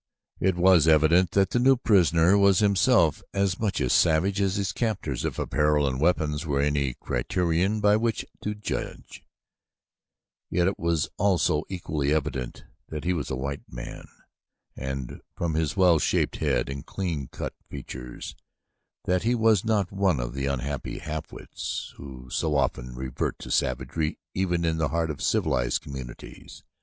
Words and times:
It 0.39 0.55
was 0.55 0.87
evident 0.87 1.29
that 1.33 1.51
the 1.51 1.59
new 1.59 1.77
prisoner 1.77 2.35
was 2.35 2.57
himself 2.57 3.21
as 3.35 3.59
much 3.59 3.79
a 3.79 3.87
savage 3.87 4.41
as 4.41 4.55
his 4.55 4.71
captors 4.71 5.23
if 5.25 5.37
apparel 5.37 5.85
and 5.87 6.01
weapons 6.01 6.43
were 6.43 6.59
any 6.59 6.95
criterion 6.95 7.81
by 7.81 7.97
which 7.97 8.25
to 8.41 8.55
judge; 8.55 9.23
yet 10.49 10.65
it 10.65 10.79
was 10.79 11.07
also 11.17 11.65
equally 11.69 12.11
evident 12.11 12.63
that 12.89 13.03
he 13.03 13.13
was 13.13 13.29
a 13.29 13.35
white 13.35 13.71
man 13.71 14.07
and 14.75 15.21
from 15.37 15.53
his 15.53 15.77
well 15.77 15.99
shaped 15.99 16.37
head 16.37 16.67
and 16.67 16.87
clean 16.87 17.27
cut 17.31 17.53
features 17.69 18.35
that 19.05 19.21
he 19.21 19.35
was 19.35 19.63
not 19.63 19.91
one 19.91 20.19
of 20.19 20.33
those 20.33 20.47
unhappy 20.47 20.97
halfwits 20.97 21.93
who 21.97 22.27
so 22.31 22.55
often 22.55 22.95
revert 22.95 23.37
to 23.37 23.51
savagery 23.51 24.17
even 24.33 24.65
in 24.65 24.77
the 24.77 24.87
heart 24.89 25.11
of 25.11 25.21
civilized 25.21 25.79
communities. 25.81 26.63